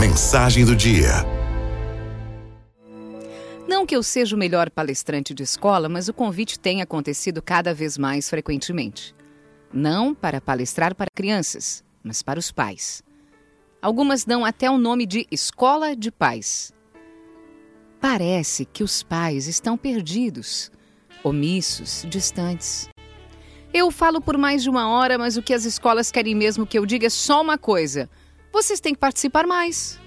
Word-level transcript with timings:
Mensagem 0.00 0.64
do 0.64 0.74
dia. 0.74 1.10
Não 3.68 3.84
que 3.84 3.94
eu 3.94 4.02
seja 4.02 4.34
o 4.34 4.38
melhor 4.38 4.70
palestrante 4.70 5.34
de 5.34 5.42
escola, 5.42 5.90
mas 5.90 6.08
o 6.08 6.14
convite 6.14 6.58
tem 6.58 6.80
acontecido 6.80 7.42
cada 7.42 7.74
vez 7.74 7.98
mais 7.98 8.30
frequentemente. 8.30 9.14
Não 9.70 10.14
para 10.14 10.40
palestrar 10.40 10.94
para 10.94 11.10
crianças, 11.14 11.84
mas 12.02 12.22
para 12.22 12.38
os 12.38 12.50
pais. 12.50 13.02
Algumas 13.82 14.24
dão 14.24 14.42
até 14.42 14.70
o 14.70 14.78
nome 14.78 15.04
de 15.04 15.26
Escola 15.30 15.94
de 15.94 16.10
Pais. 16.10 16.72
Parece 18.00 18.64
que 18.64 18.82
os 18.82 19.02
pais 19.02 19.46
estão 19.48 19.76
perdidos, 19.76 20.72
omissos, 21.22 22.06
distantes. 22.08 22.88
Eu 23.70 23.90
falo 23.90 24.18
por 24.18 24.38
mais 24.38 24.62
de 24.62 24.70
uma 24.70 24.88
hora, 24.88 25.18
mas 25.18 25.36
o 25.36 25.42
que 25.42 25.52
as 25.52 25.66
escolas 25.66 26.10
querem 26.10 26.34
mesmo 26.34 26.66
que 26.66 26.78
eu 26.78 26.86
diga 26.86 27.06
é 27.06 27.10
só 27.10 27.42
uma 27.42 27.58
coisa: 27.58 28.08
vocês 28.52 28.80
têm 28.80 28.94
que 28.94 29.00
participar 29.00 29.46
mais. 29.46 29.98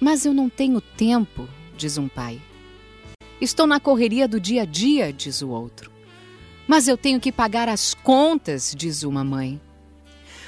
Mas 0.00 0.24
eu 0.24 0.32
não 0.32 0.48
tenho 0.48 0.80
tempo, 0.80 1.48
diz 1.76 1.98
um 1.98 2.08
pai. 2.08 2.40
Estou 3.40 3.66
na 3.66 3.80
correria 3.80 4.26
do 4.28 4.40
dia 4.40 4.62
a 4.62 4.64
dia, 4.64 5.12
diz 5.12 5.42
o 5.42 5.48
outro. 5.48 5.90
Mas 6.66 6.88
eu 6.88 6.96
tenho 6.96 7.20
que 7.20 7.32
pagar 7.32 7.68
as 7.68 7.94
contas, 7.94 8.74
diz 8.76 9.02
uma 9.02 9.24
mãe. 9.24 9.60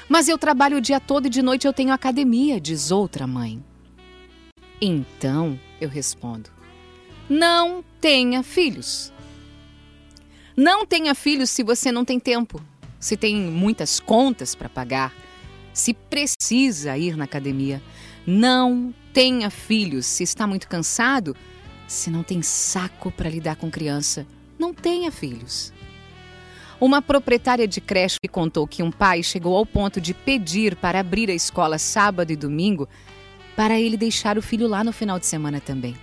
Mas 0.07 0.27
eu 0.27 0.37
trabalho 0.37 0.77
o 0.77 0.81
dia 0.81 0.99
todo 0.99 1.27
e 1.27 1.29
de 1.29 1.41
noite 1.41 1.65
eu 1.65 1.73
tenho 1.73 1.91
academia, 1.91 2.59
diz 2.59 2.91
outra 2.91 3.25
mãe. 3.25 3.63
Então, 4.81 5.59
eu 5.79 5.89
respondo: 5.89 6.49
não 7.29 7.83
tenha 7.99 8.43
filhos. 8.43 9.11
Não 10.55 10.85
tenha 10.85 11.15
filhos 11.15 11.49
se 11.49 11.63
você 11.63 11.91
não 11.91 12.05
tem 12.05 12.19
tempo, 12.19 12.61
se 12.99 13.17
tem 13.17 13.35
muitas 13.35 13.99
contas 13.99 14.53
para 14.53 14.69
pagar, 14.69 15.11
se 15.73 15.93
precisa 15.93 16.97
ir 16.97 17.17
na 17.17 17.25
academia. 17.25 17.81
Não 18.25 18.93
tenha 19.13 19.49
filhos 19.49 20.05
se 20.05 20.23
está 20.23 20.45
muito 20.47 20.67
cansado, 20.67 21.35
se 21.87 22.09
não 22.09 22.23
tem 22.23 22.41
saco 22.41 23.11
para 23.11 23.29
lidar 23.29 23.55
com 23.55 23.69
criança. 23.69 24.25
Não 24.57 24.73
tenha 24.73 25.11
filhos. 25.11 25.73
Uma 26.79 27.01
proprietária 27.01 27.67
de 27.67 27.79
creche 27.79 28.17
contou 28.31 28.67
que 28.67 28.83
um 28.83 28.91
pai 28.91 29.23
chegou 29.23 29.55
ao 29.55 29.65
ponto 29.65 30.01
de 30.01 30.13
pedir 30.13 30.75
para 30.75 30.99
abrir 30.99 31.29
a 31.29 31.33
escola 31.33 31.77
sábado 31.77 32.31
e 32.31 32.35
domingo 32.35 32.87
para 33.55 33.79
ele 33.79 33.95
deixar 33.95 34.37
o 34.37 34.41
filho 34.41 34.67
lá 34.67 34.83
no 34.83 34.91
final 34.91 35.19
de 35.19 35.25
semana 35.25 35.61
também. 35.61 35.95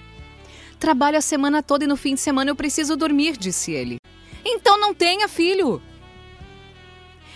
Trabalho 0.78 1.18
a 1.18 1.20
semana 1.20 1.62
toda 1.62 1.84
e 1.84 1.86
no 1.86 1.96
fim 1.96 2.14
de 2.14 2.20
semana 2.20 2.50
eu 2.50 2.56
preciso 2.56 2.96
dormir, 2.96 3.36
disse 3.36 3.72
ele. 3.72 3.96
Então 4.44 4.80
não 4.80 4.94
tenha 4.94 5.28
filho. 5.28 5.82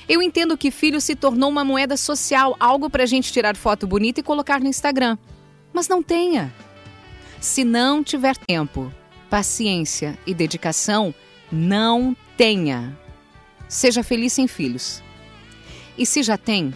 Eu 0.08 0.20
entendo 0.20 0.56
que 0.56 0.70
filho 0.70 1.00
se 1.00 1.14
tornou 1.14 1.48
uma 1.48 1.64
moeda 1.64 1.97
social, 1.97 2.56
algo 2.60 2.91
para 2.91 3.05
a 3.05 3.06
gente 3.06 3.33
tirar 3.33 3.56
foto 3.56 3.86
bonita 3.86 4.20
e 4.20 4.22
colocar 4.22 4.61
no 4.61 4.69
Instagram. 4.69 5.16
Mas 5.72 5.88
não 5.88 6.02
tenha. 6.02 6.52
Se 7.41 7.64
não 7.64 8.05
tiver 8.05 8.36
tempo, 8.36 8.92
paciência 9.30 10.19
e 10.27 10.34
dedicação, 10.34 11.14
não 11.50 12.16
tenha. 12.36 12.98
Seja 13.69 14.02
feliz 14.02 14.33
sem 14.33 14.46
filhos. 14.46 15.02
E 15.96 16.05
se 16.05 16.22
já 16.22 16.36
tem, 16.36 16.74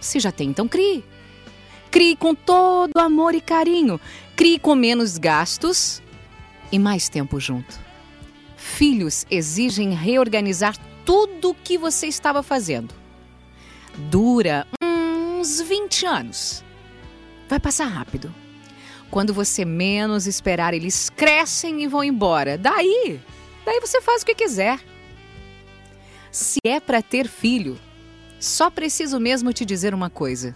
se 0.00 0.20
já 0.20 0.30
tem, 0.30 0.48
então 0.48 0.68
crie. 0.68 1.04
Crie 1.90 2.14
com 2.14 2.34
todo 2.34 2.96
amor 2.98 3.34
e 3.34 3.40
carinho. 3.40 4.00
Crie 4.36 4.58
com 4.58 4.74
menos 4.74 5.18
gastos 5.18 6.00
e 6.70 6.78
mais 6.78 7.08
tempo 7.08 7.40
junto. 7.40 7.78
Filhos 8.56 9.26
exigem 9.30 9.92
reorganizar 9.92 10.76
tudo 11.04 11.50
o 11.50 11.54
que 11.54 11.78
você 11.78 12.06
estava 12.06 12.42
fazendo. 12.42 12.94
Dura 13.96 14.66
uns 14.82 15.60
20 15.60 16.06
anos. 16.06 16.64
Vai 17.48 17.58
passar 17.58 17.86
rápido. 17.86 18.32
Quando 19.10 19.34
você 19.34 19.64
menos 19.64 20.26
esperar, 20.26 20.72
eles 20.72 21.10
crescem 21.10 21.82
e 21.82 21.88
vão 21.88 22.04
embora. 22.04 22.56
Daí, 22.56 23.20
daí 23.64 23.80
você 23.80 24.00
faz 24.00 24.22
o 24.22 24.26
que 24.26 24.34
quiser. 24.34 24.78
Se 26.30 26.58
é 26.64 26.78
para 26.78 27.02
ter 27.02 27.26
filho, 27.26 27.78
só 28.38 28.70
preciso 28.70 29.18
mesmo 29.18 29.52
te 29.52 29.64
dizer 29.64 29.92
uma 29.92 30.08
coisa 30.08 30.54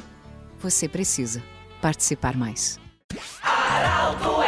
você 0.65 0.89
precisa 0.89 1.43
participar 1.83 2.35
mais. 2.35 2.81
Araldo 3.43 4.44